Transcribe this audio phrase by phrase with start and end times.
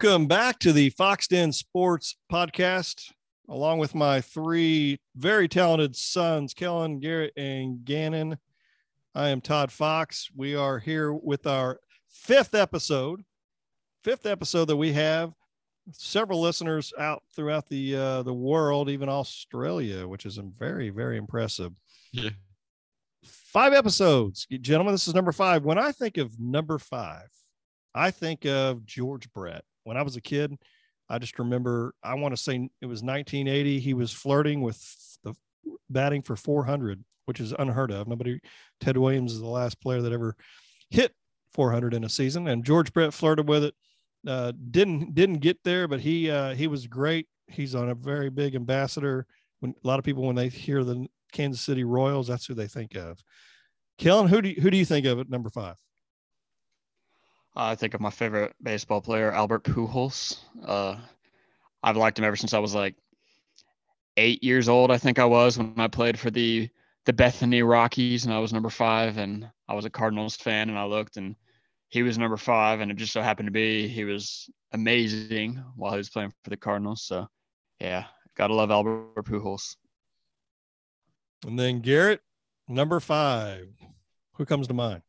[0.00, 3.10] Welcome back to the Foxx Den Sports Podcast,
[3.48, 8.38] along with my three very talented sons, Kellen, Garrett, and Gannon.
[9.12, 10.28] I am Todd Fox.
[10.36, 13.24] We are here with our fifth episode,
[14.04, 15.32] fifth episode that we have
[15.90, 21.72] several listeners out throughout the uh, the world, even Australia, which is very very impressive.
[22.12, 22.30] Yeah.
[23.24, 24.94] Five episodes, gentlemen.
[24.94, 25.64] This is number five.
[25.64, 27.30] When I think of number five,
[27.96, 29.64] I think of George Brett.
[29.88, 30.54] When I was a kid,
[31.08, 31.94] I just remember.
[32.02, 33.80] I want to say it was 1980.
[33.80, 34.78] He was flirting with
[35.24, 35.34] the
[35.90, 38.06] batting for 400, which is unheard of.
[38.06, 38.40] Nobody.
[38.80, 40.36] Ted Williams is the last player that ever
[40.90, 41.14] hit
[41.52, 43.74] 400 in a season, and George Brett flirted with it
[44.26, 47.26] uh, didn't didn't get there, but he uh, he was great.
[47.46, 49.26] He's on a very big ambassador.
[49.60, 52.68] When a lot of people when they hear the Kansas City Royals, that's who they
[52.68, 53.22] think of.
[53.98, 55.76] Kellen, who do you, who do you think of at number five?
[57.58, 60.38] I think of my favorite baseball player, Albert Pujols.
[60.64, 60.96] Uh,
[61.82, 62.94] I've liked him ever since I was like
[64.16, 64.92] eight years old.
[64.92, 66.68] I think I was when I played for the
[67.04, 70.78] the Bethany Rockies, and I was number five, and I was a Cardinals fan, and
[70.78, 71.34] I looked and
[71.88, 75.92] he was number five, and it just so happened to be he was amazing while
[75.92, 77.02] he was playing for the Cardinals.
[77.02, 77.26] So,
[77.80, 78.04] yeah,
[78.36, 79.74] gotta love Albert Pujols.
[81.44, 82.20] And then Garrett,
[82.68, 83.68] number five.
[84.34, 85.02] Who comes to mind?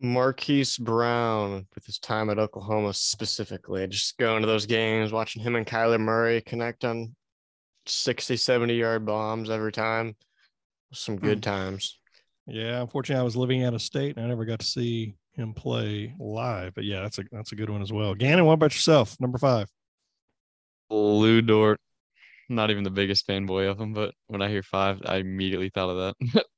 [0.00, 3.86] Marquise Brown with his time at Oklahoma specifically.
[3.86, 7.14] Just going to those games, watching him and Kyler Murray connect on
[7.86, 10.16] 60, 70 yard bombs every time.
[10.92, 11.50] Some good hmm.
[11.50, 11.98] times.
[12.46, 15.54] Yeah, unfortunately, I was living out of state and I never got to see him
[15.54, 16.74] play live.
[16.74, 18.14] But yeah, that's a that's a good one as well.
[18.14, 19.16] Gannon, what about yourself?
[19.20, 19.68] Number five.
[20.88, 21.78] Lu Dort.
[22.48, 25.90] Not even the biggest fanboy of him, but when I hear five, I immediately thought
[25.90, 26.44] of that.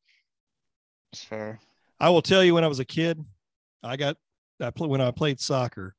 [1.13, 1.61] It's fair.
[2.03, 3.25] I will tell you, when I was a kid,
[3.81, 4.17] I got
[4.61, 5.95] I play when I played soccer.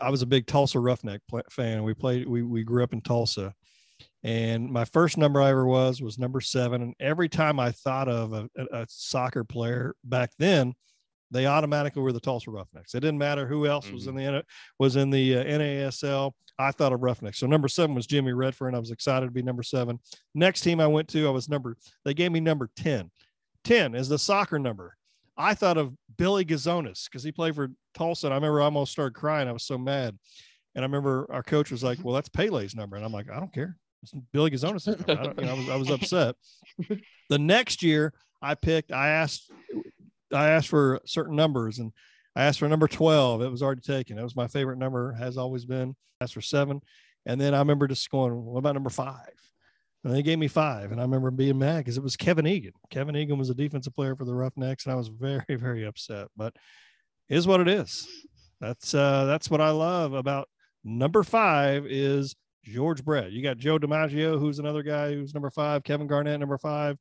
[0.00, 1.82] I was a big Tulsa Roughneck fan.
[1.82, 2.28] We played.
[2.28, 3.52] We we grew up in Tulsa,
[4.22, 6.82] and my first number I ever was was number seven.
[6.82, 10.74] And every time I thought of a, a soccer player back then,
[11.32, 12.94] they automatically were the Tulsa Roughnecks.
[12.94, 13.94] It didn't matter who else mm-hmm.
[13.94, 14.36] was in mm-hmm.
[14.36, 14.44] the
[14.78, 16.30] was in the uh, NASL.
[16.60, 17.40] I thought of Roughnecks.
[17.40, 18.68] So number seven was Jimmy Redfern.
[18.68, 19.98] And I was excited to be number seven.
[20.32, 21.76] Next team I went to, I was number.
[22.04, 23.10] They gave me number ten.
[23.64, 24.96] Ten is the soccer number.
[25.36, 28.28] I thought of Billy Gazonis because he played for Tulsa.
[28.28, 29.48] And I remember I almost started crying.
[29.48, 30.16] I was so mad.
[30.74, 32.08] And I remember our coach was like, mm-hmm.
[32.08, 34.88] "Well, that's Pele's number," and I'm like, "I don't care." It's Billy Gazonis.
[34.88, 36.36] I, you know, I was I was upset.
[37.30, 38.92] the next year, I picked.
[38.92, 39.50] I asked
[40.32, 41.92] I asked for certain numbers and
[42.36, 43.42] I asked for number 12.
[43.42, 44.18] It was already taken.
[44.18, 45.94] It was my favorite number, has always been.
[46.20, 46.80] I asked for seven.
[47.26, 49.32] And then I remember just going, what about number five?
[50.04, 50.92] And they gave me five.
[50.92, 52.74] And I remember being mad because it was Kevin Egan.
[52.90, 54.84] Kevin Egan was a defensive player for the Roughnecks.
[54.84, 56.28] And I was very, very upset.
[56.36, 56.54] But
[57.28, 58.06] is what it is.
[58.60, 60.48] That's uh that's what I love about
[60.84, 62.34] number five is
[62.64, 63.32] George Brett.
[63.32, 66.98] You got Joe DiMaggio, who's another guy who's number five, Kevin Garnett, number five,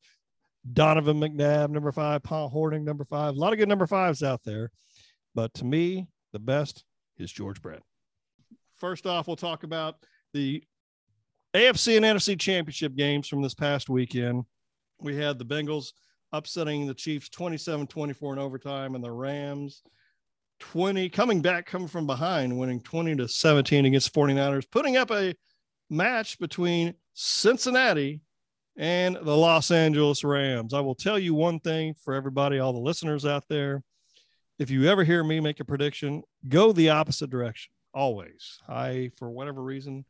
[0.72, 3.36] Donovan McNabb, number five, Paul Hornung, number five.
[3.36, 4.72] A lot of good number fives out there.
[5.36, 6.84] But to me, the best
[7.18, 7.82] is George Brett.
[8.76, 9.96] First off, we'll talk about
[10.34, 10.64] the
[11.54, 14.46] AFC and NFC championship games from this past weekend.
[15.00, 15.92] We had the Bengals
[16.32, 19.84] upsetting the Chiefs 27 24 in overtime, and the Rams
[20.60, 25.36] 20 coming back, coming from behind, winning 20 to 17 against 49ers, putting up a
[25.90, 28.22] match between Cincinnati
[28.76, 30.74] and the Los Angeles Rams.
[30.74, 33.84] I will tell you one thing for everybody, all the listeners out there.
[34.58, 38.60] If you ever hear me make a prediction, go the opposite direction always.
[38.68, 40.06] I, for whatever reason,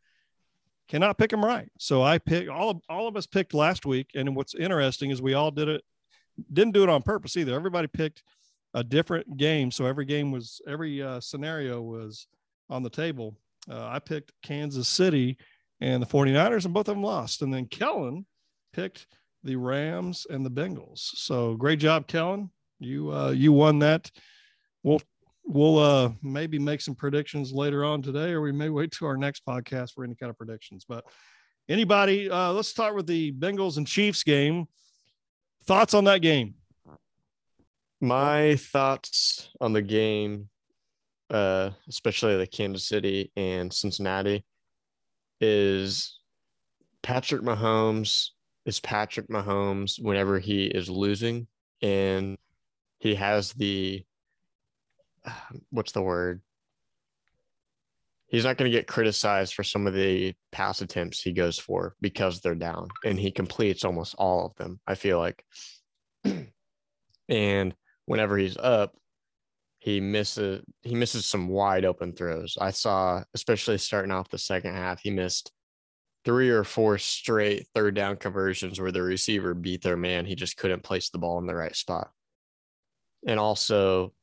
[0.93, 1.71] cannot pick them right.
[1.79, 4.11] So I pick all of, all of us picked last week.
[4.13, 5.81] And what's interesting is we all did it,
[6.53, 7.55] didn't do it on purpose either.
[7.55, 8.21] Everybody picked
[8.75, 9.71] a different game.
[9.71, 12.27] So every game was, every uh, scenario was
[12.69, 13.35] on the table.
[13.67, 15.37] Uh, I picked Kansas City
[15.81, 17.41] and the 49ers, and both of them lost.
[17.41, 18.27] And then Kellen
[18.71, 19.07] picked
[19.43, 20.99] the Rams and the Bengals.
[20.99, 22.51] So great job, Kellen.
[22.79, 24.11] You uh, you won that.
[24.83, 25.01] We'll
[25.45, 29.17] we'll uh, maybe make some predictions later on today, or we may wait to our
[29.17, 30.85] next podcast for any kind of predictions.
[30.87, 31.05] But
[31.69, 34.65] anybody, uh, let's start with the Bengals and Chiefs game.
[35.65, 36.55] Thoughts on that game?
[38.01, 40.49] My thoughts on the game,
[41.29, 44.43] uh, especially the Kansas City and Cincinnati,
[45.39, 46.19] is
[47.01, 48.29] Patrick Mahomes
[48.65, 51.47] is Patrick Mahomes whenever he is losing
[51.81, 52.37] and
[52.99, 54.03] he has the
[55.69, 56.41] what's the word?
[58.27, 61.95] He's not going to get criticized for some of the pass attempts he goes for
[62.01, 64.79] because they're down and he completes almost all of them.
[64.87, 65.45] I feel like.
[67.29, 67.75] and
[68.05, 68.95] whenever he's up,
[69.79, 72.57] he misses he misses some wide open throws.
[72.59, 75.51] I saw, especially starting off the second half, he missed
[76.25, 80.25] three or four straight third down conversions where the receiver beat their man.
[80.25, 82.09] He just couldn't place the ball in the right spot.
[83.27, 84.13] And also,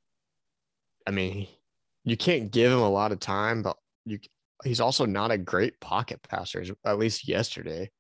[1.07, 1.49] I mean,
[2.05, 4.19] you can't give him a lot of time, but you
[4.65, 7.91] he's also not a great pocket passer, at least yesterday.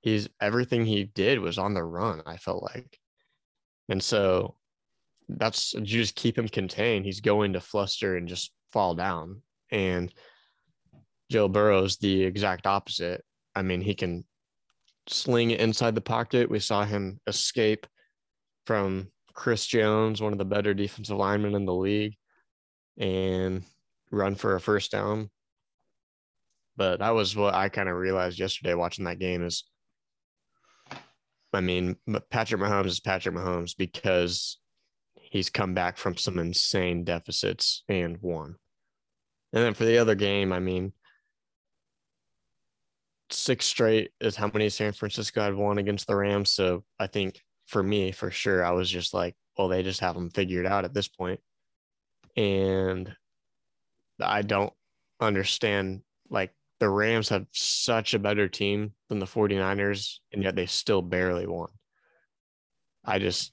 [0.00, 2.98] He's everything he did was on the run, I felt like.
[3.88, 4.56] And so
[5.28, 7.04] that's you just keep him contained.
[7.04, 9.42] He's going to fluster and just fall down.
[9.70, 10.12] And
[11.30, 13.24] Joe Burrow's the exact opposite.
[13.54, 14.24] I mean, he can
[15.08, 16.50] sling it inside the pocket.
[16.50, 17.86] We saw him escape
[18.66, 22.16] from Chris Jones, one of the better defensive linemen in the league,
[22.98, 23.62] and
[24.10, 25.30] run for a first down.
[26.76, 29.64] But that was what I kind of realized yesterday watching that game is
[31.54, 31.96] I mean,
[32.30, 34.58] Patrick Mahomes is Patrick Mahomes because
[35.14, 38.56] he's come back from some insane deficits and won.
[39.52, 40.92] And then for the other game, I mean,
[43.30, 46.52] six straight is how many San Francisco had won against the Rams.
[46.52, 50.16] So I think for me, for sure, I was just like, well, they just have
[50.16, 51.40] them figured out at this point.
[52.36, 53.14] And
[54.20, 54.72] I don't
[55.20, 56.02] understand.
[56.30, 61.02] Like the Rams have such a better team than the 49ers, and yet they still
[61.02, 61.68] barely won.
[63.04, 63.52] I just,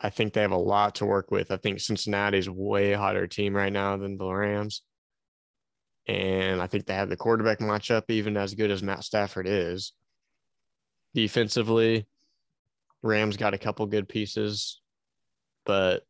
[0.00, 1.50] I think they have a lot to work with.
[1.50, 4.82] I think Cincinnati's way hotter team right now than the Rams.
[6.06, 9.92] And I think they have the quarterback matchup, even as good as Matt Stafford is.
[11.14, 12.06] Defensively,
[13.02, 14.80] Rams got a couple good pieces,
[15.64, 16.02] but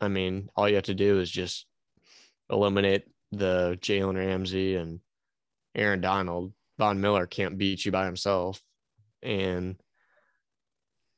[0.00, 1.66] I mean, all you have to do is just
[2.50, 5.00] eliminate the Jalen Ramsey and
[5.74, 6.52] Aaron Donald.
[6.78, 8.60] Von Miller can't beat you by himself.
[9.22, 9.76] And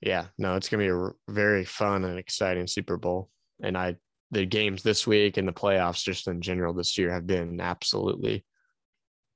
[0.00, 3.30] yeah, no, it's gonna be a very fun and exciting Super Bowl.
[3.62, 3.96] And I,
[4.32, 8.44] the games this week and the playoffs just in general this year have been absolutely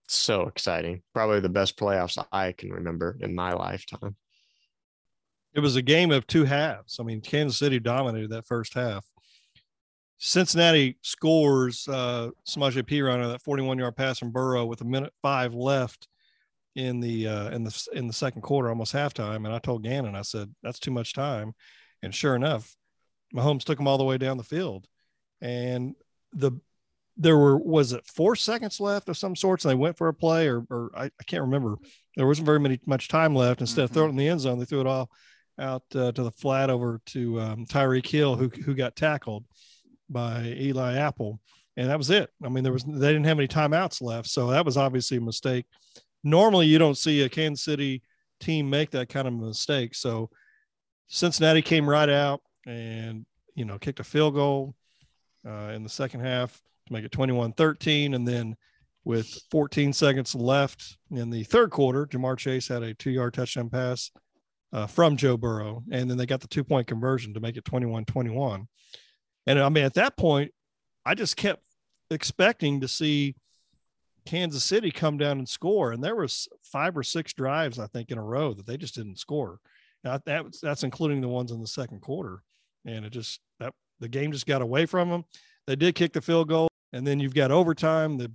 [0.09, 1.03] so exciting.
[1.15, 4.17] Probably the best playoffs I can remember in my lifetime.
[5.55, 6.99] It was a game of two halves.
[7.01, 9.07] I mean, Kansas City dominated that first half.
[10.19, 15.13] Cincinnati scores uh, Samaje Perine on that 41 yard pass from Burrow with a minute
[15.23, 16.09] five left
[16.75, 19.45] in the uh, in the in the second quarter, almost halftime.
[19.45, 21.55] And I told Gannon, I said, "That's too much time."
[22.03, 22.77] And sure enough,
[23.35, 24.87] Mahomes took them all the way down the field,
[25.41, 25.95] and
[26.33, 26.53] the
[27.19, 30.15] there were was it four seconds left of some sorts, and they went for a
[30.15, 31.77] play, or or I, I can't remember.
[32.17, 33.61] There wasn't very many much time left.
[33.61, 33.85] Instead mm-hmm.
[33.85, 35.11] of throwing it in the end zone, they threw it all
[35.59, 39.45] out uh, to the flat over to um, Tyreek Hill, who who got tackled
[40.09, 41.41] by Eli Apple,
[41.77, 42.31] and that was it.
[42.45, 45.21] I mean, there was they didn't have any timeouts left, so that was obviously a
[45.21, 45.67] mistake
[46.27, 48.03] normally you don't see a Kansas City
[48.41, 49.95] team make that kind of mistake.
[49.95, 50.29] So
[51.07, 53.25] Cincinnati came right out and,
[53.55, 54.75] you know, kicked a field goal
[55.47, 58.15] uh, in the second half to make it 21 13.
[58.15, 58.57] And then
[59.05, 63.71] with 14 seconds left in the third quarter, Ja'Marr Chase had a two yard touchdown
[63.71, 64.11] pass
[64.73, 65.85] uh, from Joe Burrow.
[65.93, 68.67] And then they got the two point conversion to make it 21 21.
[69.47, 70.53] And I mean, at that point,
[71.05, 71.63] I just kept
[72.11, 73.37] expecting to see
[74.27, 78.11] Kansas City come down and score, and there was five or six drives I think
[78.11, 79.61] in a row that they just didn't score.
[80.05, 82.43] Now that that's including the ones in the second quarter,
[82.85, 85.25] and it just that the game just got away from them.
[85.67, 88.19] They did kick the field goal, and then you've got overtime.
[88.19, 88.33] The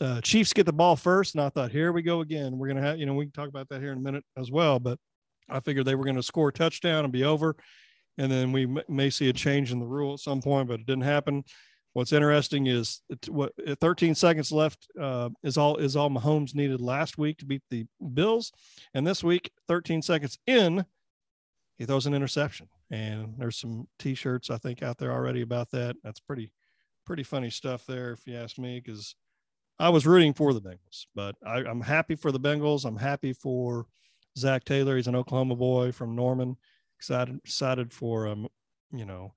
[0.00, 2.58] uh, Chiefs get the ball first, and I thought, here we go again.
[2.58, 4.50] We're gonna have you know we can talk about that here in a minute as
[4.50, 4.98] well, but
[5.48, 7.56] I figured they were to score a touchdown and be over,
[8.18, 10.86] and then we may see a change in the rule at some point, but it
[10.86, 11.44] didn't happen.
[11.94, 17.16] What's interesting is what 13 seconds left uh, is all is all Mahomes needed last
[17.16, 18.52] week to beat the Bills,
[18.92, 20.84] and this week 13 seconds in,
[21.76, 22.68] he throws an interception.
[22.90, 25.96] And there's some T-shirts I think out there already about that.
[26.02, 26.52] That's pretty
[27.06, 29.14] pretty funny stuff there, if you ask me, because
[29.78, 32.84] I was rooting for the Bengals, but I, I'm happy for the Bengals.
[32.84, 33.86] I'm happy for
[34.36, 34.96] Zac Taylor.
[34.96, 36.56] He's an Oklahoma boy from Norman.
[36.98, 38.48] Excited excited for um,
[38.92, 39.34] you know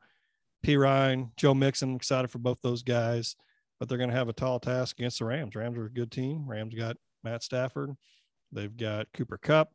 [0.66, 3.36] Perine, Joe Mixon, excited for both those guys,
[3.80, 5.56] but they're going to have a tall task against the Rams.
[5.56, 6.46] Rams are a good team.
[6.48, 7.92] Rams got Matt Stafford.
[8.52, 9.70] They've got Cooper Kupp,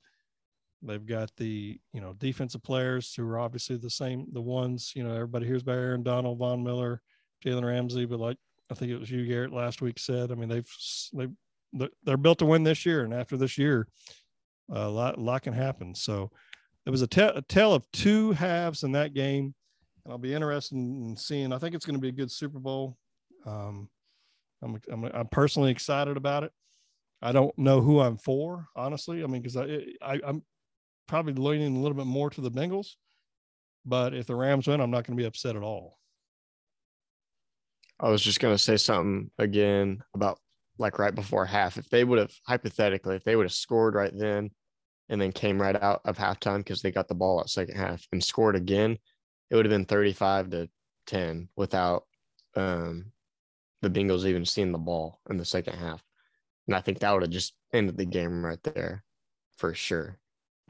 [0.83, 5.03] They've got the, you know, defensive players who are obviously the same, the ones, you
[5.03, 7.03] know, everybody hears about Aaron Donald, Von Miller,
[7.45, 8.37] Jalen Ramsey, but like
[8.71, 10.71] I think it was you, Garrett, last week said, I mean, they've,
[11.13, 11.29] they
[12.05, 13.05] they're built to win this year.
[13.05, 13.87] And after this year,
[14.71, 15.95] a lot, a lot can happen.
[15.95, 16.31] So
[16.87, 19.55] it was a, te- a tale of two halves in that game
[20.07, 21.53] and I'll be interested in seeing.
[21.53, 22.97] I think it's going to be a good Super Bowl.
[23.45, 23.91] Um,
[24.63, 26.53] I'm, I'm, I'm personally excited about it.
[27.21, 29.25] I don't know who I'm for, honestly.
[29.25, 30.45] I mean, because I, I I'm
[31.09, 32.91] probably leaning a little bit more to the Bengals,
[33.85, 35.99] but if the Rams win, I'm not going to be upset at all.
[37.99, 40.39] I was just gonna say something again about
[40.79, 41.79] like right before half.
[41.79, 44.51] If they would have hypothetically, if they would have scored right then
[45.09, 48.07] and then came right out of halftime because they got the ball at second half
[48.13, 48.99] and scored again,
[49.51, 50.69] it would have been 35 to
[51.07, 52.05] 10 without
[52.57, 53.13] um
[53.83, 56.03] the Bengals even seeing the ball in the second half.
[56.67, 59.05] And I think that would have just ended the game right there
[59.59, 60.19] for sure.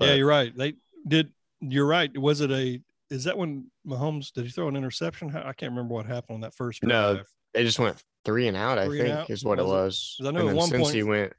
[0.00, 0.54] yeah, you're right.
[0.54, 0.74] They
[1.08, 1.30] did.
[1.60, 2.10] You're right.
[2.18, 2.80] Was it a?
[3.08, 5.34] Is that when Mahomes did he throw an interception?
[5.34, 7.22] I can't remember what happened on that first No.
[7.54, 9.30] They just went three and out, I Three and think, out?
[9.30, 9.74] is what it Was it?
[9.74, 10.16] was.
[10.20, 11.32] I know and at then one since point- he went,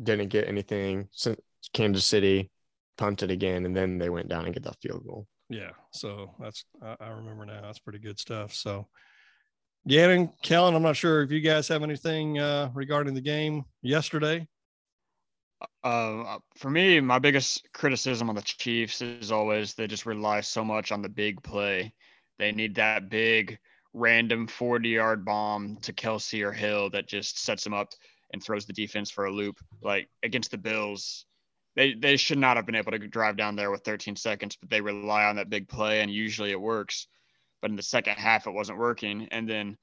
[0.00, 1.08] didn't get anything.
[1.10, 1.40] Since
[1.72, 2.50] Kansas City
[2.96, 5.26] punted again, and then they went down and get that field goal.
[5.48, 5.70] Yeah.
[5.92, 7.60] So that's I, I remember now.
[7.62, 8.52] That's pretty good stuff.
[8.52, 8.86] So,
[9.86, 14.46] Gannon, Kellen, I'm not sure if you guys have anything uh, regarding the game yesterday.
[15.82, 20.64] Uh, for me, my biggest criticism on the Chiefs is always they just rely so
[20.64, 21.92] much on the big play.
[22.38, 23.58] They need that big
[23.94, 27.88] random 40 yard bomb to Kelce or Hill that just sets them up
[28.32, 29.58] and throws the defense for a loop.
[29.82, 31.26] Like against the Bills,
[31.78, 34.68] they, they should not have been able to drive down there with 13 seconds, but
[34.68, 37.06] they rely on that big play and usually it works.
[37.62, 39.28] But in the second half, it wasn't working.
[39.30, 39.78] And then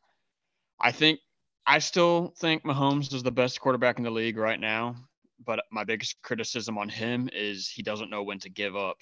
[0.80, 1.20] I think
[1.66, 4.96] I still think Mahomes is the best quarterback in the league right now
[5.44, 8.98] but my biggest criticism on him is he doesn't know when to give up.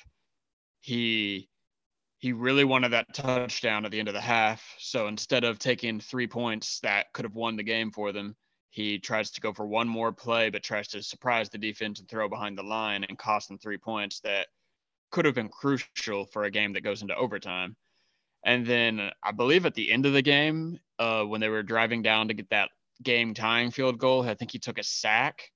[0.82, 1.50] He
[2.20, 4.64] he really wanted that touchdown at the end of the half.
[4.80, 8.38] So instead of taking three points that could have won the game for them,
[8.74, 12.10] he tries to go for one more play, but tries to surprise the defense and
[12.10, 14.48] throw behind the line and cost them three points that
[15.12, 17.75] could have been crucial for a game that goes into overtime.
[18.44, 22.01] And then I believe at the end of the game, uh, when they were driving
[22.01, 22.72] down to get that
[23.03, 25.51] game tying field goal, I think he took a sack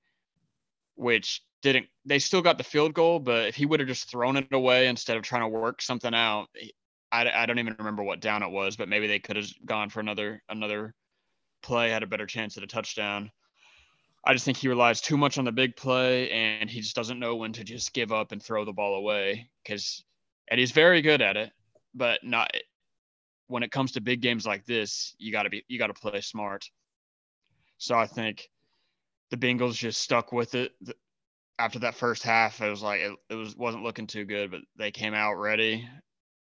[0.94, 4.36] which didn't they still got the field goal but if he would have just thrown
[4.36, 6.48] it away instead of trying to work something out
[7.12, 9.90] I, I don't even remember what down it was but maybe they could have gone
[9.90, 10.96] for another another
[11.62, 13.32] play had a better chance at a touchdown
[14.26, 17.20] i just think he relies too much on the big play and he just doesn't
[17.20, 20.04] know when to just give up and throw the ball away because
[20.50, 21.52] and he's very good at it
[21.94, 22.52] but not
[23.48, 25.94] when it comes to big games like this you got to be you got to
[25.94, 26.70] play smart
[27.78, 28.50] so i think
[29.30, 30.72] the Bengals just stuck with it
[31.60, 32.62] after that first half.
[32.62, 35.88] It was like it, it was wasn't looking too good, but they came out ready,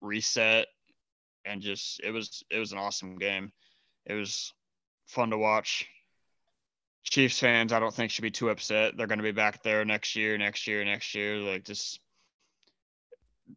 [0.00, 0.66] reset,
[1.44, 3.52] and just it was it was an awesome game.
[4.04, 4.52] It was
[5.06, 5.86] fun to watch.
[7.04, 8.96] Chiefs fans, I don't think should be too upset.
[8.96, 11.36] They're going to be back there next year, next year, next year.
[11.36, 12.00] Like just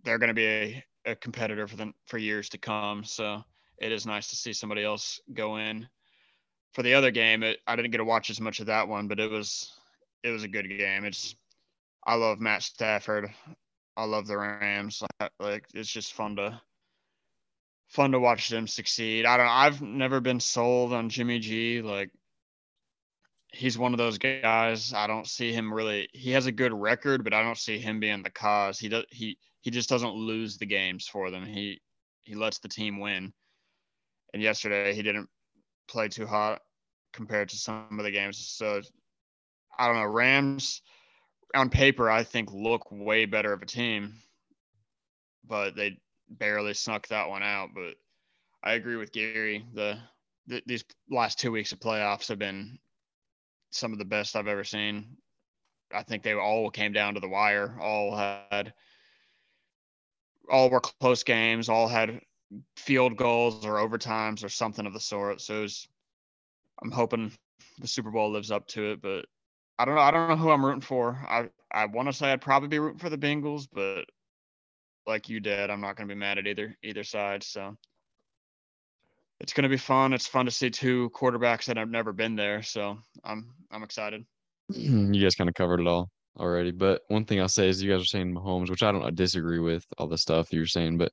[0.03, 3.03] they're going to be a, a competitor for them for years to come.
[3.03, 3.43] So
[3.79, 5.87] it is nice to see somebody else go in
[6.73, 9.07] for the other game, it, I didn't get to watch as much of that one,
[9.07, 9.73] but it was
[10.23, 11.05] it was a good game.
[11.05, 11.35] It's
[12.05, 13.29] I love Matt Stafford.
[13.97, 15.03] I love the Rams.
[15.19, 16.61] Like, like it's just fun to
[17.89, 19.25] fun to watch them succeed.
[19.25, 19.47] I don't.
[19.47, 21.81] I've never been sold on Jimmy G.
[21.81, 22.11] Like
[23.51, 24.93] he's one of those guys.
[24.93, 26.07] I don't see him really.
[26.13, 28.79] He has a good record, but I don't see him being the cause.
[28.79, 29.05] He does.
[29.09, 31.45] He he just doesn't lose the games for them.
[31.45, 31.81] He
[32.23, 33.33] he lets the team win.
[34.33, 35.27] And yesterday he didn't
[35.87, 36.61] play too hot
[37.13, 38.37] compared to some of the games.
[38.37, 38.81] So
[39.77, 40.05] I don't know.
[40.05, 40.81] Rams
[41.55, 44.13] on paper, I think look way better of a team,
[45.47, 45.97] but they
[46.29, 47.69] barely snuck that one out.
[47.73, 47.95] But
[48.63, 49.65] I agree with Gary.
[49.73, 49.97] The,
[50.47, 52.79] the these last two weeks of playoffs have been
[53.71, 55.17] some of the best I've ever seen.
[55.93, 57.77] I think they all came down to the wire.
[57.81, 58.73] All had
[60.51, 61.69] all were close games.
[61.69, 62.21] All had
[62.75, 65.41] field goals or overtimes or something of the sort.
[65.41, 65.87] So was,
[66.81, 67.31] I'm hoping
[67.79, 69.25] the Super Bowl lives up to it, but
[69.77, 70.01] I don't know.
[70.01, 71.13] I don't know who I'm rooting for.
[71.27, 74.05] I I want to say I'd probably be rooting for the Bengals, but
[75.09, 77.43] like you did, I'm not going to be mad at either either side.
[77.43, 77.75] So
[79.41, 80.13] it's going to be fun.
[80.13, 82.61] It's fun to see two quarterbacks that have never been there.
[82.63, 84.25] So I'm I'm excited.
[84.71, 86.71] Mm, you guys kind of covered it all already.
[86.71, 89.59] But one thing I'll say is you guys are saying Mahomes, which I don't disagree
[89.59, 91.11] with all the stuff you're saying, but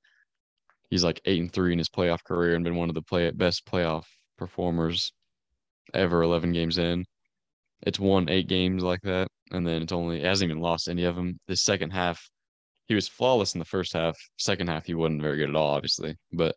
[0.91, 3.31] he's like eight and three in his playoff career and been one of the play
[3.31, 4.05] best playoff
[4.39, 5.13] performers
[5.95, 7.05] ever 11 games in.
[7.83, 11.05] It's won eight games like that, and then it's only it hasn't even lost any
[11.05, 11.39] of them.
[11.47, 12.29] The second half,
[12.89, 14.17] he was flawless in the first half.
[14.39, 16.17] Second half, he wasn't very good at all, obviously.
[16.33, 16.55] But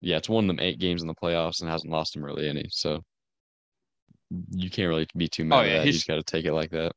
[0.00, 2.66] yeah, it's won them eight games in the playoffs and hasn't lost them really any.
[2.70, 3.02] So
[4.50, 5.86] you can't really be too mad Oh, at yeah, that.
[5.86, 6.92] You just got to take it like that.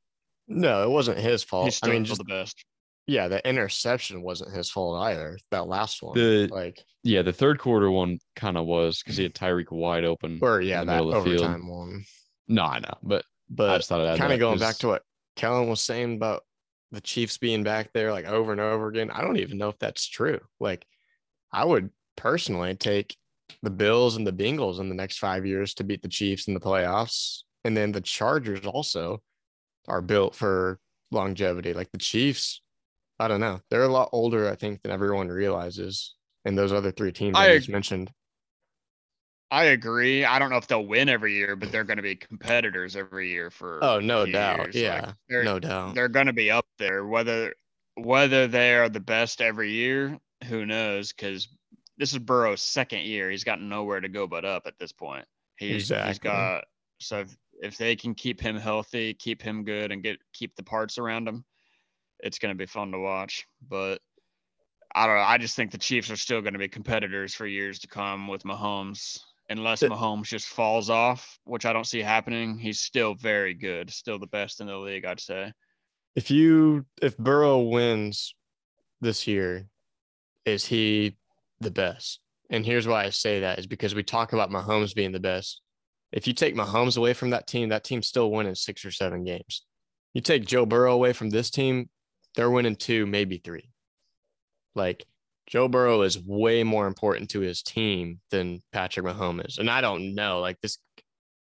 [0.47, 1.65] No, it wasn't his fault.
[1.65, 2.63] He's I mean, just the best.
[3.07, 5.37] yeah, the interception wasn't his fault either.
[5.51, 9.23] That last one, The- like, Yeah, the third quarter one kind of was because he
[9.23, 10.39] had Tyreek wide open.
[10.41, 11.43] or yeah, the that middle of the field.
[11.43, 12.03] overtime one.
[12.47, 15.03] No, I know, but I But just thought I'd kind of going back to what
[15.37, 16.43] Kellen was saying about
[16.91, 19.11] the Chiefs being back there like over and over again.
[19.11, 20.39] I don't even know if that's true.
[20.59, 20.85] Like,
[21.51, 23.15] I would personally take
[23.63, 26.53] the Bills and the Bengals in the next five years to beat the Chiefs in
[26.53, 27.43] the playoffs.
[27.63, 29.21] And then the Chargers also
[29.87, 30.79] are built for
[31.11, 31.73] longevity.
[31.73, 32.61] Like the Chiefs,
[33.19, 33.59] I don't know.
[33.69, 36.15] They're a lot older, I think, than everyone realizes.
[36.45, 38.11] And those other three teams I, I just mentioned.
[39.51, 40.23] I agree.
[40.23, 43.29] I don't know if they'll win every year, but they're going to be competitors every
[43.29, 43.83] year for.
[43.83, 44.73] Oh, no doubt.
[44.73, 44.75] Years.
[44.75, 45.93] Yeah, like no doubt.
[45.93, 47.05] They're going to be up there.
[47.05, 47.53] Whether
[47.95, 51.11] whether they are the best every year, who knows?
[51.11, 51.49] Because
[51.97, 53.29] this is Burrow's second year.
[53.29, 55.25] He's got nowhere to go but up at this point.
[55.57, 56.07] He's, exactly.
[56.07, 56.63] he's got
[56.99, 60.63] so if, if they can keep him healthy, keep him good, and get keep the
[60.63, 61.43] parts around him,
[62.21, 63.45] it's going to be fun to watch.
[63.67, 63.99] But
[64.95, 65.23] I don't know.
[65.23, 68.29] I just think the Chiefs are still going to be competitors for years to come
[68.29, 69.19] with Mahomes
[69.51, 72.57] unless Mahomes just falls off, which I don't see happening.
[72.57, 75.51] He's still very good, still the best in the league, I'd say.
[76.15, 78.35] If you if Burrow wins
[79.01, 79.67] this year,
[80.45, 81.17] is he
[81.59, 82.19] the best?
[82.49, 85.61] And here's why I say that is because we talk about Mahomes being the best.
[86.11, 89.23] If you take Mahomes away from that team, that team's still winning six or seven
[89.23, 89.65] games.
[90.13, 91.89] You take Joe Burrow away from this team,
[92.35, 93.69] they're winning two, maybe three.
[94.75, 95.05] Like
[95.51, 99.59] Joe Burrow is way more important to his team than Patrick Mahomes.
[99.59, 100.77] And I don't know, like this,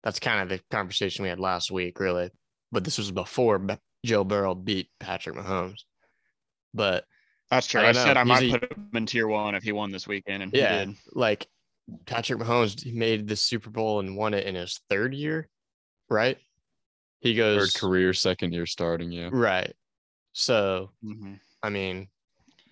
[0.02, 2.30] that's kind of the conversation we had last week, really.
[2.70, 3.60] But this was before
[4.04, 5.80] Joe Burrow beat Patrick Mahomes.
[6.72, 7.04] But
[7.50, 7.82] that's true.
[7.82, 10.08] I, I said I might a, put him in tier one if he won this
[10.08, 11.46] weekend, and yeah, like
[12.06, 15.50] Patrick Mahomes made the Super Bowl and won it in his third year,
[16.08, 16.38] right?
[17.20, 19.74] He goes third career, second year starting, yeah, right.
[20.32, 21.34] So, mm-hmm.
[21.62, 22.08] I mean,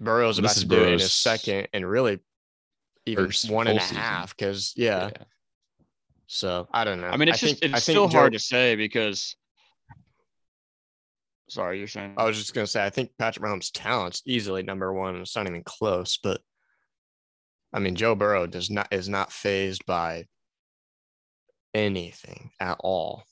[0.00, 2.20] Burrow's about to do it in his second and really
[3.06, 5.10] even one and a half because yeah.
[5.12, 5.24] yeah.
[6.26, 7.08] So I don't know.
[7.08, 9.36] I mean, it's I just think, it's still Joe, hard to say because.
[11.48, 12.14] Sorry, you're saying.
[12.16, 15.16] I was just gonna say I think Patrick Mahomes' talent's easily number one.
[15.16, 16.40] It's not even close, but
[17.72, 20.26] I mean, Joe Burrow does not is not phased by
[21.74, 23.24] anything at all.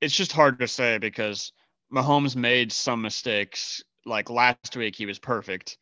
[0.00, 1.52] It's just hard to say because
[1.92, 5.78] Mahomes made some mistakes like last week, he was perfect.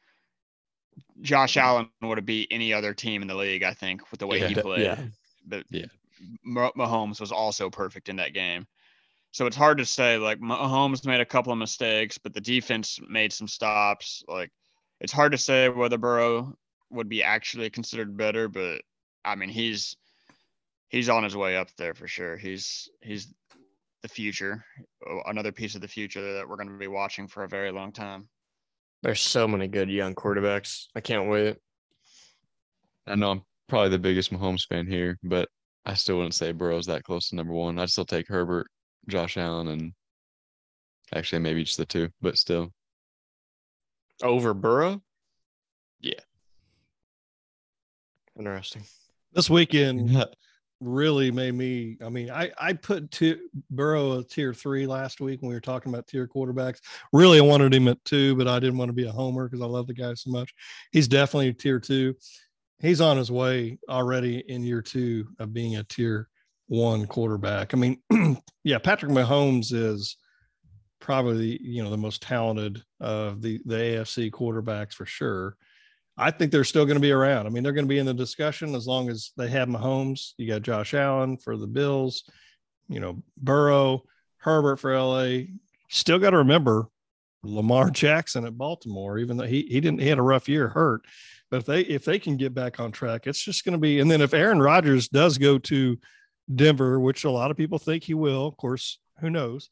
[1.20, 4.26] Josh Allen would have beat any other team in the league, I think, with the
[4.26, 4.82] way yeah, he played.
[4.82, 5.00] Yeah.
[5.46, 5.86] But yeah.
[6.46, 8.66] Mahomes was also perfect in that game.
[9.32, 10.16] So it's hard to say.
[10.16, 14.24] Like Mahomes made a couple of mistakes, but the defense made some stops.
[14.28, 14.50] Like
[15.00, 16.56] it's hard to say whether Burrow
[16.90, 18.82] would be actually considered better, but
[19.24, 19.96] I mean he's
[20.88, 22.36] he's on his way up there for sure.
[22.36, 23.34] He's he's
[24.04, 24.62] the future,
[25.10, 27.72] uh, another piece of the future that we're going to be watching for a very
[27.72, 28.28] long time.
[29.02, 30.88] There's so many good young quarterbacks.
[30.94, 31.56] I can't wait.
[33.06, 35.48] I know I'm probably the biggest Mahomes fan here, but
[35.86, 37.78] I still wouldn't say Burrow's that close to number one.
[37.78, 38.66] I'd still take Herbert,
[39.08, 39.92] Josh Allen, and
[41.14, 42.72] actually maybe just the two, but still.
[44.22, 45.00] Over Burrow?
[46.00, 46.20] Yeah.
[48.38, 48.84] Interesting.
[49.32, 50.10] This weekend,
[50.80, 51.96] really made me.
[52.04, 55.60] I mean, I I put two, Burrow a tier three last week when we were
[55.60, 56.80] talking about tier quarterbacks.
[57.12, 59.62] Really, I wanted him at two, but I didn't want to be a homer because
[59.62, 60.54] I love the guy so much.
[60.92, 62.14] He's definitely tier two.
[62.80, 66.28] He's on his way already in year two of being a tier
[66.66, 67.74] one quarterback.
[67.74, 68.02] I mean,
[68.64, 70.16] yeah, Patrick Mahomes is
[71.00, 75.56] probably you know the most talented of the the AFC quarterbacks for sure.
[76.16, 77.46] I think they're still going to be around.
[77.46, 80.32] I mean, they're going to be in the discussion as long as they have Mahomes.
[80.38, 82.24] You got Josh Allen for the Bills,
[82.88, 84.04] you know, Burrow,
[84.38, 85.46] Herbert for LA.
[85.88, 86.86] Still got to remember
[87.42, 91.02] Lamar Jackson at Baltimore, even though he he didn't he had a rough year hurt.
[91.50, 93.98] But if they if they can get back on track, it's just going to be.
[93.98, 95.98] And then if Aaron Rodgers does go to
[96.54, 99.68] Denver, which a lot of people think he will, of course, who knows?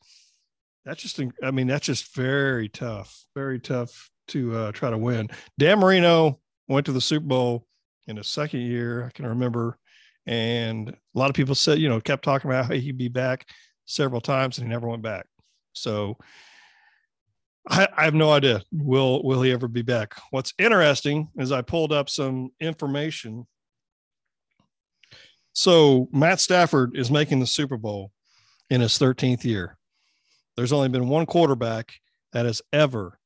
[0.84, 5.30] That's just I mean that's just very tough, very tough to uh, try to win.
[5.58, 7.66] Dan Marino went to the Super Bowl
[8.06, 9.04] in his second year.
[9.06, 9.78] I can remember,
[10.26, 13.46] and a lot of people said, you know, kept talking about how he'd be back
[13.86, 15.26] several times, and he never went back.
[15.72, 16.16] So
[17.68, 18.62] I, I have no idea.
[18.72, 20.14] Will will he ever be back?
[20.30, 23.46] What's interesting is I pulled up some information.
[25.52, 28.10] So Matt Stafford is making the Super Bowl
[28.70, 29.76] in his 13th year.
[30.56, 31.92] There's only been one quarterback
[32.32, 33.18] that has ever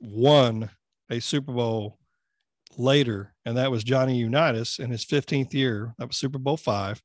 [0.00, 0.70] won
[1.10, 1.98] a Super Bowl
[2.76, 5.94] later, and that was Johnny Unitas in his 15th year.
[5.98, 7.02] That was Super Bowl five.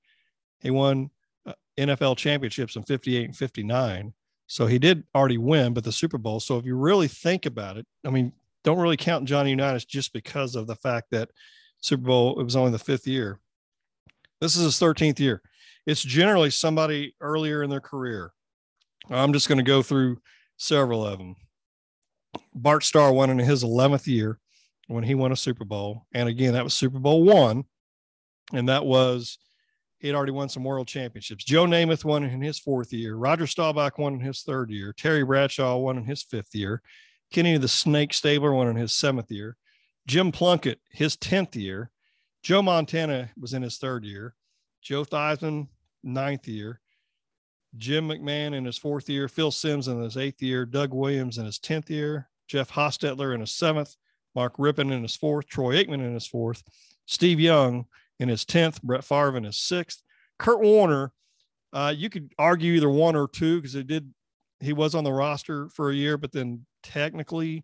[0.62, 1.10] He won
[1.46, 4.14] uh, NFL championships in 58 and 59.
[4.48, 6.40] So he did already win, but the Super Bowl.
[6.40, 10.12] So if you really think about it, I mean, don't really count Johnny Unitas just
[10.12, 11.30] because of the fact that
[11.82, 13.40] Super Bowl, it was only the fifth year.
[14.42, 15.42] This is his 13th year.
[15.86, 18.32] It's generally somebody earlier in their career.
[19.10, 20.20] I'm just going to go through
[20.58, 21.36] several of them.
[22.54, 24.40] Bart Starr won in his 11th year
[24.88, 26.06] when he won a Super Bowl.
[26.14, 27.66] And again, that was Super Bowl one,
[28.54, 29.38] and that was
[30.00, 31.44] he had already won some world championships.
[31.44, 33.16] Joe Namath won in his fourth year.
[33.16, 34.94] Roger Staubach won in his third year.
[34.94, 36.82] Terry Bradshaw won in his fifth year.
[37.32, 39.58] Kenny the Snake Stabler won in his seventh year.
[40.08, 41.92] Jim Plunkett, his 10th year.
[42.42, 44.36] Joe Montana was in his third year.
[44.82, 45.68] Joe Theismann,
[46.02, 46.80] ninth year.
[47.78, 49.28] Jim McMahon in his fourth year.
[49.28, 50.66] Phil Simms in his eighth year.
[50.66, 52.30] Doug Williams in his 10th year.
[52.50, 53.96] Jeff Hostetler in his seventh.
[54.36, 55.48] Mark Rypien in his fourth.
[55.48, 56.64] Troy Aikman in his fourth.
[57.06, 57.86] Steve Young
[58.20, 60.02] in his 10th, Brett Favre in his sixth.
[60.38, 61.12] Kurt Warner,
[61.74, 64.14] uh, you could argue either one or two because it did,
[64.60, 67.64] he was on the roster for a year, but then technically,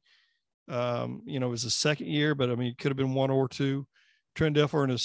[0.67, 3.13] um, you know, it was his second year, but I mean, it could have been
[3.13, 3.85] one or two.
[4.33, 5.03] Trent Dilfer in his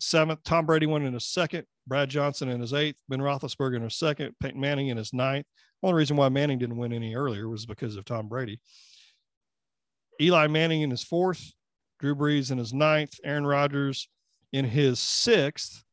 [0.00, 3.82] seventh, Tom Brady won in his second, Brad Johnson in his eighth, Ben Roethlisberger in
[3.82, 5.46] his second, Peyton Manning in his ninth.
[5.82, 8.60] Only reason why Manning didn't win any earlier was because of Tom Brady.
[10.20, 11.52] Eli Manning in his fourth,
[11.98, 14.08] Drew Brees in his ninth, Aaron Rodgers
[14.52, 15.84] in his sixth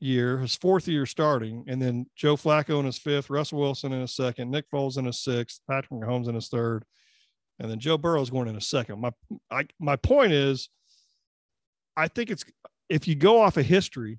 [0.00, 4.00] year, his fourth year starting, and then Joe Flacco in his fifth, Russell Wilson in
[4.02, 6.84] his second, Nick Foles in his sixth, Patrick Mahomes in his third,
[7.58, 9.00] and then Joe Burrow's going in a second.
[9.00, 9.12] My
[9.50, 10.68] I, my point is,
[11.96, 12.44] I think it's
[12.88, 14.18] if you go off of history,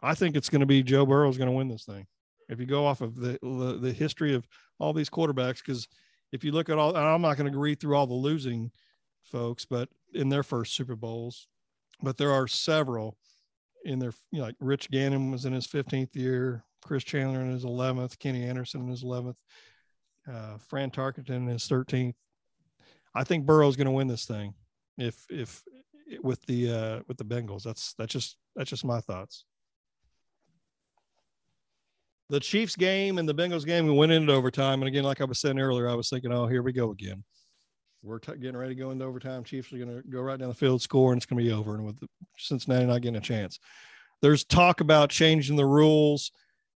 [0.00, 2.06] I think it's going to be Joe Burrow's going to win this thing.
[2.48, 4.46] If you go off of the the, the history of
[4.78, 5.88] all these quarterbacks, because
[6.32, 8.70] if you look at all, I'm not going to read through all the losing
[9.22, 11.48] folks, but in their first Super Bowls,
[12.02, 13.16] but there are several
[13.84, 17.52] in their you know, like Rich Gannon was in his 15th year, Chris Chandler in
[17.52, 19.36] his 11th, Kenny Anderson in his 11th,
[20.30, 22.14] uh, Fran Tarkenton in his 13th.
[23.14, 24.54] I think Burrow's going to win this thing
[24.98, 25.62] if if
[26.22, 27.62] with the uh, with the Bengals.
[27.62, 29.44] That's that's just that's just my thoughts.
[32.28, 35.24] The Chiefs game and the Bengals game, we went into overtime, and again, like I
[35.24, 37.22] was saying earlier, I was thinking, oh, here we go again
[38.06, 39.44] we're t- getting ready to go into overtime.
[39.44, 41.52] Chiefs are going to go right down the field, score, and it's going to be
[41.52, 41.74] over.
[41.74, 41.98] And with
[42.38, 43.58] Cincinnati not getting a chance,
[44.22, 46.30] there's talk about changing the rules,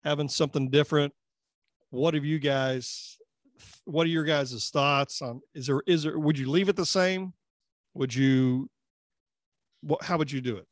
[0.05, 1.15] having something different.
[1.91, 3.17] What have you guys?
[3.85, 5.41] What are your guys' thoughts on?
[5.55, 6.19] Is there is there?
[6.19, 7.33] Would you leave it the same?
[7.95, 8.69] Would you?
[9.83, 10.03] What?
[10.03, 10.67] How would you do it?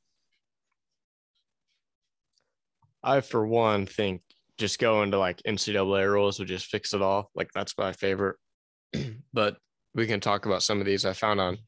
[3.03, 4.23] I, for one, think
[4.59, 7.31] just go into like NCAA rules would just fix it all.
[7.35, 8.37] Like that's my favorite.
[9.33, 9.57] but
[9.95, 11.59] we can talk about some of these I found on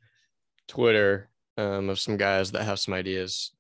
[0.69, 3.53] Twitter um, of some guys that have some ideas.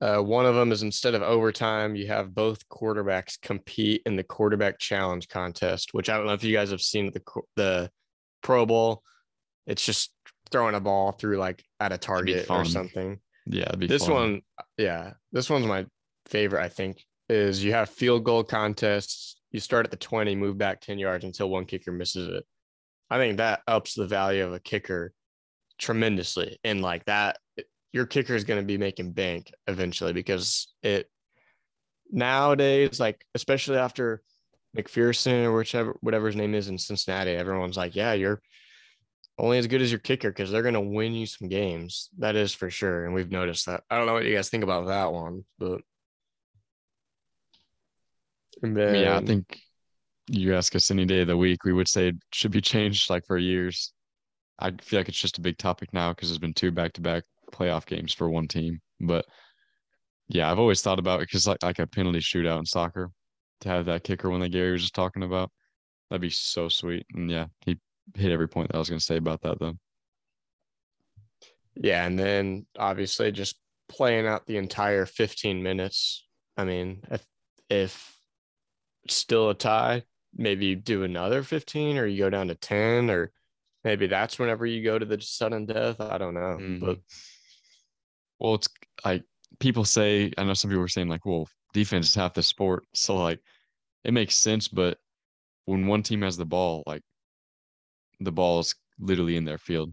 [0.00, 4.22] Uh, one of them is instead of overtime, you have both quarterbacks compete in the
[4.22, 7.22] quarterback challenge contest, which I don't know if you guys have seen the
[7.56, 7.90] the
[8.42, 9.02] Pro Bowl.
[9.66, 10.12] It's just
[10.50, 13.18] throwing a ball through like at a target or something.
[13.46, 14.14] Yeah, this fun.
[14.14, 14.42] one,
[14.76, 15.86] yeah, this one's my
[16.26, 16.62] favorite.
[16.62, 19.40] I think is you have field goal contests.
[19.50, 22.44] You start at the twenty, move back ten yards until one kicker misses it.
[23.08, 25.12] I think that ups the value of a kicker
[25.78, 26.58] tremendously.
[26.64, 27.38] And like that,
[27.92, 31.08] your kicker is going to be making bank eventually because it
[32.10, 34.22] nowadays, like especially after
[34.76, 38.42] McPherson or whichever whatever his name is in Cincinnati, everyone's like, yeah, you're
[39.38, 42.10] only as good as your kicker because they're going to win you some games.
[42.18, 43.84] That is for sure, and we've noticed that.
[43.90, 45.80] I don't know what you guys think about that one, but.
[48.62, 49.60] Then, yeah, I think
[50.28, 53.10] you ask us any day of the week, we would say it should be changed
[53.10, 53.92] like for years.
[54.58, 57.00] I feel like it's just a big topic now because there's been two back to
[57.00, 58.80] back playoff games for one team.
[59.00, 59.26] But
[60.28, 63.10] yeah, I've always thought about it because like like a penalty shootout in soccer
[63.60, 65.50] to have that kicker when the Gary was just talking about.
[66.10, 67.06] That'd be so sweet.
[67.14, 67.78] And yeah, he
[68.14, 69.74] hit every point that I was gonna say about that though.
[71.74, 73.56] Yeah, and then obviously just
[73.88, 76.26] playing out the entire 15 minutes.
[76.56, 77.24] I mean, if
[77.68, 78.15] if
[79.10, 80.02] still a tie,
[80.34, 83.32] maybe you do another 15 or you go down to 10 or
[83.84, 86.00] maybe that's whenever you go to the sudden death.
[86.00, 86.58] I don't know.
[86.60, 86.84] Mm-hmm.
[86.84, 86.98] But
[88.38, 88.68] well, it's
[89.04, 89.24] like
[89.60, 92.84] people say, I know some people were saying like, well, defense is half the sport.
[92.94, 93.40] So like
[94.04, 94.98] it makes sense, but
[95.64, 97.02] when one team has the ball, like
[98.20, 99.92] the ball is literally in their field.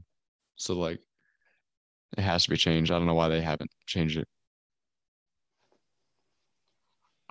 [0.55, 0.99] So like
[2.17, 2.91] it has to be changed.
[2.91, 4.27] I don't know why they haven't changed it.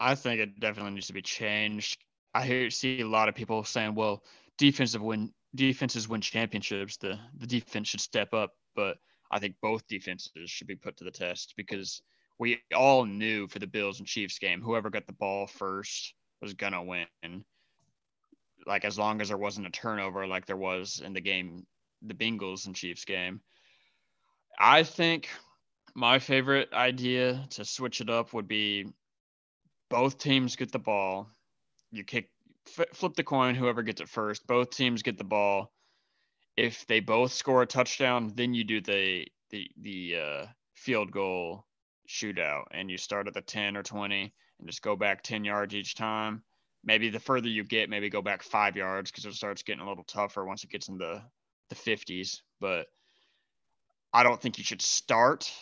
[0.03, 1.99] I think it definitely needs to be changed
[2.35, 4.25] I hear see a lot of people saying, well,
[4.59, 6.97] defensive win defenses win championships.
[6.97, 8.97] The the defense should step up, but
[9.31, 12.03] I think both defenses should be put to the test because
[12.39, 16.55] we all knew for the Bills and Chiefs game, whoever got the ball first was
[16.55, 17.07] gonna win.
[18.67, 21.67] Like as long as there wasn't a turnover like there was in the game,
[22.01, 23.41] the Bengals and Chiefs game.
[24.59, 25.29] I think
[25.95, 28.87] my favorite idea to switch it up would be
[29.93, 31.29] both teams get the ball
[31.91, 32.31] you kick
[32.67, 35.73] flip the coin whoever gets it first both teams get the ball
[36.57, 41.65] if they both score a touchdown then you do the the the uh, field goal
[42.09, 45.75] shootout and you start at the 10 or 20 and just go back 10 yards
[45.75, 46.43] each time.
[46.85, 49.89] Maybe the further you get, maybe go back five yards because it starts getting a
[49.89, 51.23] little tougher once it gets in the,
[51.69, 52.41] the 50s.
[52.61, 52.87] But
[54.13, 55.53] I don't think you should start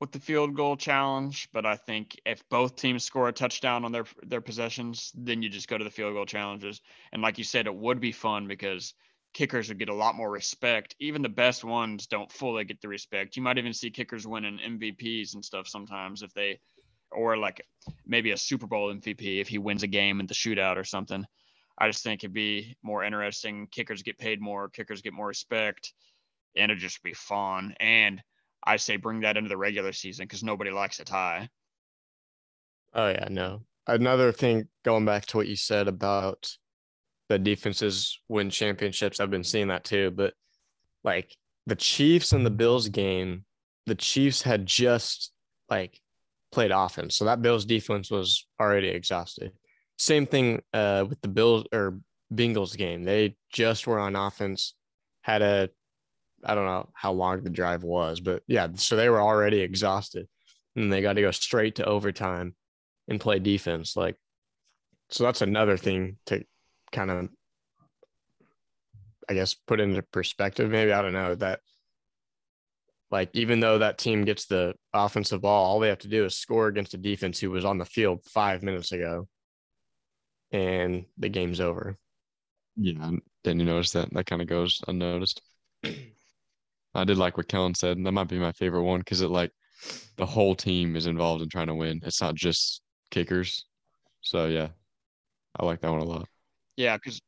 [0.00, 3.92] with the field goal challenge, but I think if both teams score a touchdown on
[3.92, 6.80] their their possessions, then you just go to the field goal challenges.
[7.12, 8.94] And like you said, it would be fun because
[9.32, 10.94] kickers would get a lot more respect.
[10.98, 13.36] Even the best ones don't fully get the respect.
[13.36, 16.58] You might even see kickers winning MVPs and stuff sometimes if they
[17.10, 17.64] or like
[18.06, 21.24] maybe a Super Bowl MVP if he wins a game in the shootout or something.
[21.78, 23.68] I just think it'd be more interesting.
[23.70, 25.92] Kickers get paid more, kickers get more respect,
[26.56, 27.74] and it'd just be fun.
[27.78, 28.22] And
[28.66, 31.48] I say bring that into the regular season because nobody likes a tie.
[32.94, 33.62] Oh yeah, no.
[33.86, 36.50] Another thing going back to what you said about
[37.28, 40.10] the defenses win championships, I've been seeing that too.
[40.10, 40.34] But
[41.04, 43.44] like the Chiefs and the Bills game,
[43.86, 45.32] the Chiefs had just
[45.68, 46.00] like
[46.50, 47.16] played offense.
[47.16, 49.52] So that Bills defense was already exhausted.
[49.98, 52.00] Same thing uh, with the Bills or
[52.34, 53.04] Bengals game.
[53.04, 54.74] They just were on offense,
[55.22, 55.70] had a
[56.44, 60.28] I don't know how long the drive was, but yeah, so they were already exhausted
[60.76, 62.54] and they got to go straight to overtime
[63.08, 63.96] and play defense.
[63.96, 64.16] Like,
[65.10, 66.44] so that's another thing to
[66.92, 67.28] kind of,
[69.28, 70.70] I guess, put into perspective.
[70.70, 71.60] Maybe I don't know that.
[73.10, 76.36] Like, even though that team gets the offensive ball, all they have to do is
[76.36, 79.28] score against a defense who was on the field five minutes ago,
[80.50, 81.96] and the game's over.
[82.76, 83.12] Yeah,
[83.44, 84.12] didn't you notice that?
[84.12, 85.40] That kind of goes unnoticed.
[86.96, 88.02] I did like what Kellen said.
[88.02, 89.52] That might be my favorite one because it like
[90.16, 92.00] the whole team is involved in trying to win.
[92.04, 93.66] It's not just kickers.
[94.22, 94.68] So yeah,
[95.58, 96.28] I like that one a lot.
[96.76, 97.20] Yeah, because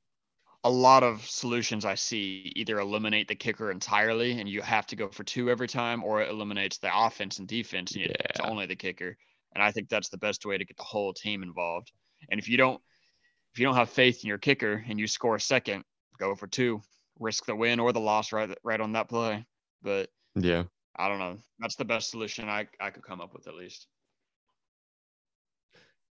[0.65, 4.97] a lot of solutions I see either eliminate the kicker entirely and you have to
[4.97, 8.67] go for two every time, or it eliminates the offense and defense and it's only
[8.67, 9.17] the kicker.
[9.55, 11.93] And I think that's the best way to get the whole team involved.
[12.31, 12.81] And if you don't
[13.53, 15.85] if you don't have faith in your kicker and you score a second,
[16.19, 16.83] go for two,
[17.19, 19.45] risk the win or the loss right right on that play.
[19.83, 20.65] But yeah,
[20.97, 21.39] I don't know.
[21.59, 23.87] That's the best solution I I could come up with at least.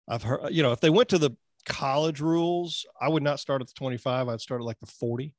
[0.08, 1.30] I've heard, you know, if they went to the
[1.64, 4.28] college rules, I would not start at the 25.
[4.28, 5.34] I'd start at like the 40.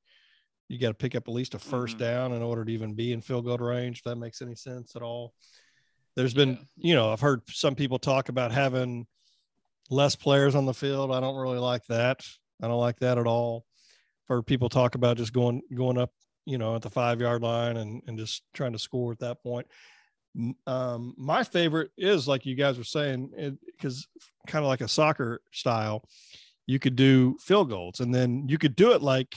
[0.69, 1.99] You got to pick up at least a 1st Mhm.
[1.99, 3.99] down in order to even be in field goal range.
[3.99, 5.33] If that makes any sense at all.
[6.15, 6.63] There's been, Yeah.
[6.77, 9.05] you know, I've heard some people talk about having
[9.89, 11.12] less players on the field.
[11.12, 12.21] I don't really like that.
[12.62, 13.65] I don't like that at all.
[14.23, 16.13] I've heard people talk about just going going up,
[16.45, 19.41] you know, at the five yard line and and just trying to score at that
[19.43, 19.67] point.
[20.65, 24.08] Um, my favorite is like you guys were saying, because
[24.47, 26.03] kind of like a soccer style,
[26.65, 29.36] you could do field goals and then you could do it like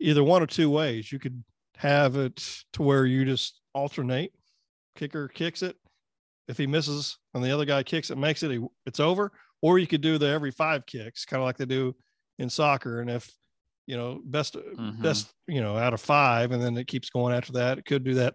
[0.00, 1.12] either one or two ways.
[1.12, 1.44] You could
[1.76, 4.32] have it to where you just alternate,
[4.96, 5.76] kicker kicks it.
[6.48, 9.32] If he misses and the other guy kicks it, makes it, it's over.
[9.60, 11.94] Or you could do the every five kicks, kind of like they do
[12.38, 13.00] in soccer.
[13.00, 13.30] And if,
[13.86, 15.00] you know, best, Mhm.
[15.02, 18.04] best, you know, out of five, and then it keeps going after that, it could
[18.04, 18.34] do that.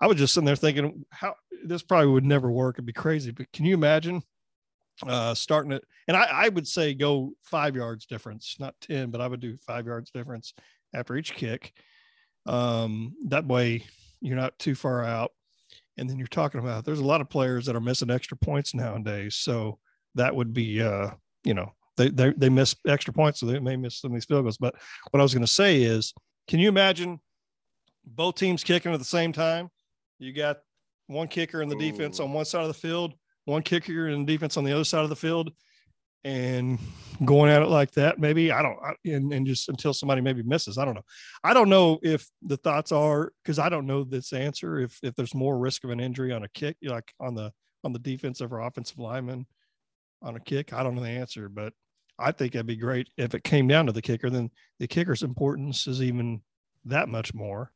[0.00, 2.76] I was just sitting there thinking, how this probably would never work.
[2.76, 3.30] It'd be crazy.
[3.30, 4.22] But can you imagine
[5.06, 5.84] uh starting it?
[6.08, 9.56] And I, I would say go five yards difference, not 10, but I would do
[9.58, 10.52] five yards difference
[10.94, 11.72] after each kick.
[12.46, 13.84] Um, that way
[14.20, 15.30] you're not too far out.
[15.96, 18.74] And then you're talking about there's a lot of players that are missing extra points
[18.74, 19.36] nowadays.
[19.36, 19.78] So
[20.14, 21.10] that would be uh,
[21.44, 24.24] you know, they they they miss extra points, so they may miss some of these
[24.24, 24.58] field goals.
[24.58, 24.74] But
[25.10, 26.14] what I was gonna say is,
[26.48, 27.20] can you imagine
[28.04, 29.70] both teams kicking at the same time?
[30.18, 30.58] You got
[31.06, 34.32] one kicker in the defense on one side of the field, one kicker in the
[34.32, 35.52] defense on the other side of the field,
[36.24, 36.78] and
[37.24, 38.18] going at it like that.
[38.18, 40.78] Maybe I don't, I, and, and just until somebody maybe misses.
[40.78, 41.04] I don't know.
[41.44, 44.78] I don't know if the thoughts are because I don't know this answer.
[44.78, 47.52] If if there's more risk of an injury on a kick, like on the
[47.84, 49.46] on the defensive or offensive lineman
[50.22, 51.72] on a kick, I don't know the answer, but
[52.18, 54.30] I think it'd be great if it came down to the kicker.
[54.30, 56.40] Then the kicker's importance is even
[56.84, 57.72] that much more.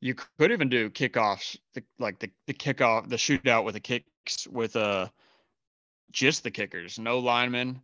[0.00, 1.56] You could even do kickoffs,
[1.98, 5.08] like the, the kickoff, the shootout with the kicks with uh
[6.10, 7.80] just the kickers, no linemen.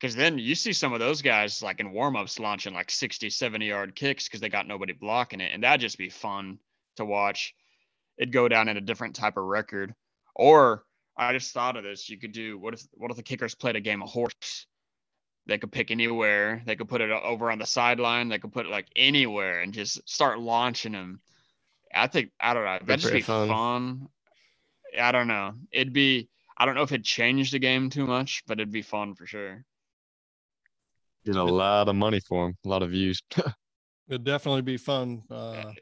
[0.00, 3.66] Because then you see some of those guys like in warmups launching like 60, 70
[3.66, 5.52] yard kicks because they got nobody blocking it.
[5.54, 6.58] And that'd just be fun
[6.96, 7.54] to watch.
[8.18, 9.94] It'd go down in a different type of record.
[10.34, 10.84] Or
[11.16, 12.08] I just thought of this.
[12.08, 14.66] You could do what if what if the kickers played a game of horse?
[15.46, 16.62] They could pick anywhere.
[16.66, 18.28] They could put it over on the sideline.
[18.28, 21.20] They could put it like anywhere and just start launching them.
[21.94, 22.78] I think I don't know.
[22.84, 23.48] That'd just be fun.
[23.48, 24.08] fun.
[25.00, 25.54] I don't know.
[25.72, 26.28] It'd be.
[26.58, 29.26] I don't know if it changed the game too much, but it'd be fun for
[29.26, 29.64] sure.
[31.24, 33.20] Get a lot of money for him, a lot of views.
[34.08, 35.72] It'd definitely be fun uh, Uh,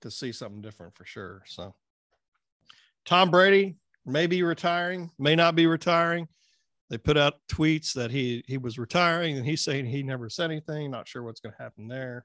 [0.00, 1.42] to see something different for sure.
[1.46, 1.74] So
[3.04, 3.76] Tom Brady
[4.06, 6.28] may be retiring, may not be retiring.
[6.88, 10.50] They put out tweets that he he was retiring, and he's saying he never said
[10.50, 10.90] anything.
[10.90, 12.24] Not sure what's going to happen there.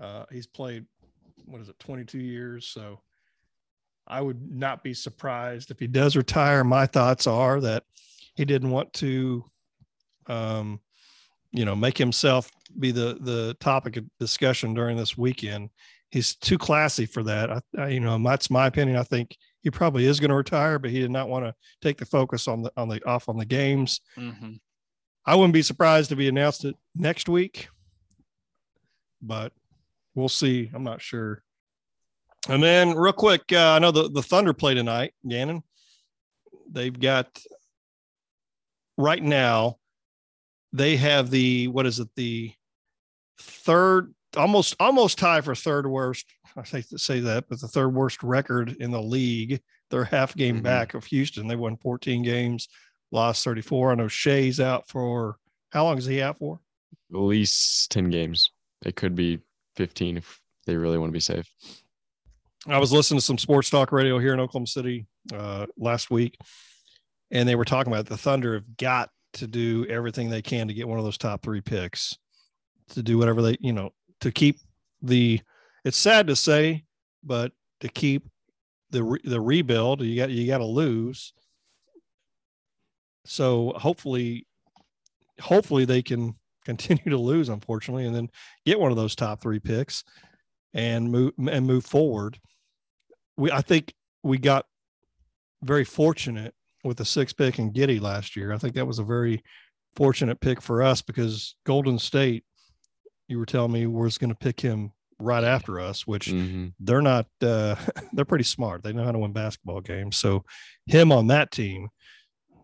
[0.00, 0.84] Uh, he's played
[1.46, 3.00] what is it, 22 years, so
[4.06, 6.64] I would not be surprised if he does retire.
[6.64, 7.84] My thoughts are that
[8.34, 9.44] he didn't want to,
[10.26, 10.80] um,
[11.52, 15.70] you know, make himself be the the topic of discussion during this weekend.
[16.10, 17.50] He's too classy for that.
[17.50, 18.96] I, I you know, that's my opinion.
[18.96, 21.98] I think he probably is going to retire, but he did not want to take
[21.98, 24.00] the focus on the on the off on the games.
[24.16, 24.54] Mm-hmm.
[25.26, 27.68] I wouldn't be surprised if he announced it next week,
[29.22, 29.52] but
[30.14, 30.70] we'll see.
[30.74, 31.42] I'm not sure.
[32.48, 35.62] And then, real quick, uh, I know the, the Thunder play tonight, Gannon.
[36.70, 37.40] They've got
[38.98, 39.78] right now,
[40.72, 42.52] they have the what is it, the
[43.40, 46.26] third, almost almost tie for third worst.
[46.56, 49.60] I hate to say that, but the third worst record in the league.
[49.90, 50.62] They're half game Mhm.
[50.62, 51.46] back of Houston.
[51.46, 52.68] They won 14 games,
[53.12, 53.92] lost 34.
[53.92, 55.36] I know Shai's out for
[55.70, 56.60] how long is he out for?
[57.12, 58.50] At least 10 games.
[58.84, 59.40] It could be
[59.76, 61.48] 15 if they really want to be safe.
[62.66, 66.38] I was listening to some sports talk radio here in Oklahoma City uh, last week,
[67.30, 70.74] and they were talking about the Thunder have got to do everything they can to
[70.74, 72.16] get one of those top three picks,
[72.90, 73.90] to do whatever they, you know,
[74.24, 74.58] to keep
[75.02, 75.40] the.
[75.84, 76.84] It's sad to say,
[77.22, 78.28] but to keep
[78.90, 81.32] the re, the rebuild, you got you got to lose.
[83.24, 84.46] So hopefully,
[85.40, 86.34] hopefully they can
[86.64, 88.30] continue to lose, unfortunately, and then
[88.66, 90.04] get one of those top three picks
[90.72, 92.38] and move and move forward
[93.36, 94.66] we I think we got
[95.62, 98.52] very fortunate with the six pick and Giddey last year.
[98.52, 99.42] I think that was a very
[99.96, 102.44] fortunate pick for us because Golden State,
[103.34, 107.02] you were telling me, was going to pick him right after us, which hmm they're
[107.02, 107.26] not.
[107.42, 107.74] Uh,
[108.12, 108.84] they're pretty smart.
[108.84, 110.16] They know how to win basketball games.
[110.16, 110.44] So
[110.86, 111.88] him on that team,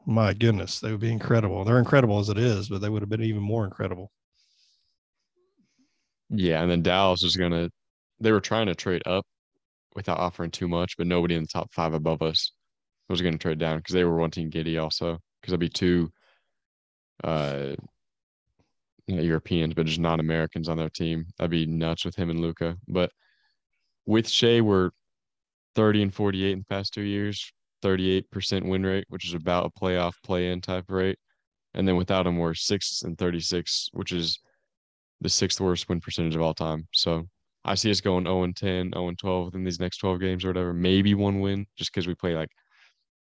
[0.06, 1.64] my goodness, they would be incredible.
[1.64, 4.12] They're incredible as it is, but they would have been even more incredible.
[6.30, 6.62] Yeah.
[6.62, 7.70] And then Dallas was going to,
[8.20, 9.24] they were trying to trade up
[9.96, 12.52] without offering too much, but nobody in the top five above us
[13.08, 16.12] was going to trade down because they were wanting Giddey also because there'd be two
[17.24, 17.74] uh,
[19.16, 21.26] not Europeans, but just non Americans on their team.
[21.38, 22.76] That'd be nuts with him and Luka.
[22.88, 23.10] But
[24.06, 24.90] with Shai, we're
[25.74, 29.80] 30 and 48 in the past two years, 38% win rate, which is about a
[29.80, 31.18] playoff play in type rate.
[31.74, 34.40] And then without him, we're six and 36, which is
[35.20, 36.88] the sixth worst win percentage of all time.
[36.92, 37.26] So
[37.64, 40.44] I see us going 0 and 10, 0 and 12 within these next 12 games
[40.44, 40.72] or whatever.
[40.72, 42.50] Maybe one win just because we play like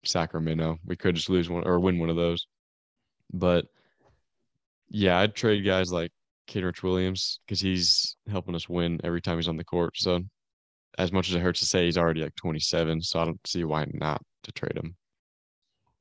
[0.05, 0.79] Sacramento.
[0.85, 2.47] We could just lose one or win one of those.
[3.33, 3.67] But
[4.93, 6.13] yeah, I'd trade guys like
[6.49, 9.97] Kenrich Williams because he's helping us win every time he's on the court.
[9.97, 10.21] So
[10.99, 13.65] as much as it hurts to say he's already like 27, so I don't see
[13.65, 14.95] why not to trade him.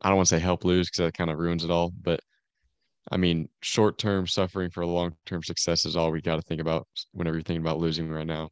[0.01, 2.19] I don't want to say help lose because that kind of ruins it all, but
[3.09, 6.59] I mean, short term suffering for long term success is all we got to think
[6.59, 8.49] about whenever you're thinking about losing right now.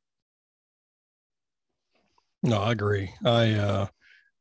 [2.43, 3.11] No, I agree.
[3.25, 3.87] I uh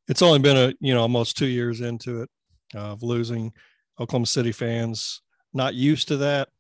[0.07, 2.31] it's only been a you know almost two years into it
[2.77, 3.53] uh, of losing
[3.99, 5.23] Oklahoma City fans.
[5.59, 6.51] Not used to that.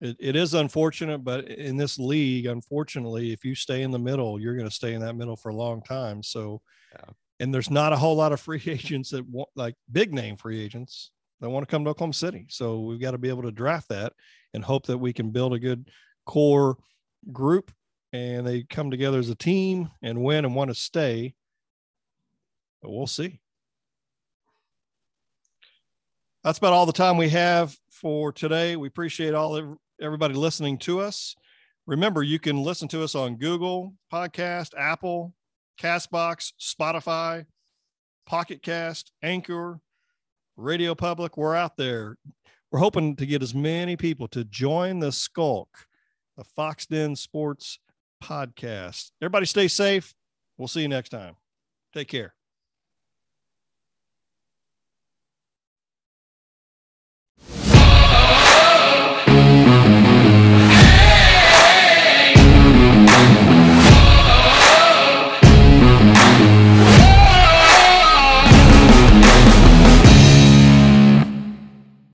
[0.00, 4.40] It, it is unfortunate, but in this league, unfortunately, if you stay in the middle,
[4.40, 6.22] you're going to stay in that middle for a long time.
[6.22, 6.62] So,
[6.94, 7.10] Yeah.
[7.40, 10.60] and there's not a whole lot of free agents that want like big name free
[10.62, 12.46] agents that want to come to Oklahoma City.
[12.50, 14.12] So we've got to be able to draft that
[14.54, 15.90] and hope that we can build a good
[16.24, 16.76] core
[17.32, 17.72] group
[18.12, 21.34] and they come together as a team and win and want to stay.
[22.80, 23.40] But we'll see.
[26.44, 28.76] That's about all the time we have for today.
[28.76, 31.34] We appreciate all everybody listening to us.
[31.86, 35.34] Remember, you can listen to us on Google Podcast, Apple,
[35.80, 37.46] Castbox, Spotify,
[38.26, 39.80] Pocket Cast, Anchor,
[40.56, 41.36] Radio Public.
[41.36, 42.16] We're out there.
[42.70, 45.86] We're hoping to get as many people to join the Skulk,
[46.36, 47.80] the Foxx Den Sports
[48.22, 49.10] podcast.
[49.20, 50.14] Everybody stay safe.
[50.56, 51.34] We'll see you next time.
[51.92, 52.34] Take care.